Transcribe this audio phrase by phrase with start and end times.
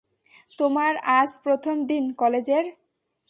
[0.57, 2.65] তোমার আজ প্রথম দিন কলেজের?